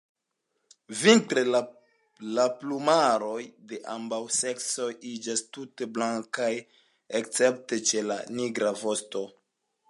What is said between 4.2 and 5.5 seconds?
seksoj iĝas